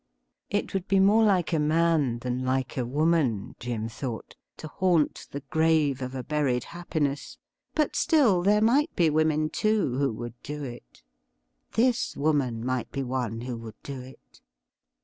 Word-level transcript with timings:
It 0.49 0.73
would 0.73 0.87
be 0.87 0.99
more 0.99 1.23
like 1.23 1.53
a 1.53 1.59
man 1.59 2.17
than 2.17 2.43
like 2.43 2.75
a 2.75 2.87
woman, 2.87 3.55
Jim 3.59 3.87
thought, 3.87 4.35
to 4.57 4.67
haunt 4.67 5.27
the 5.29 5.41
grave 5.41 6.01
of 6.01 6.15
a 6.15 6.23
buried 6.23 6.63
happiness, 6.63 7.37
but 7.75 7.95
still 7.95 8.41
there 8.41 8.61
might 8.61 8.95
be 8.95 9.11
women 9.11 9.51
too 9.51 9.99
who 9.99 10.11
would 10.13 10.41
do 10.41 10.63
it. 10.63 11.03
This 11.73 12.17
woman 12.17 12.65
might 12.65 12.91
be 12.91 13.03
one 13.03 13.41
who 13.41 13.55
would 13.57 13.79
do 13.83 14.01
it. 14.01 14.41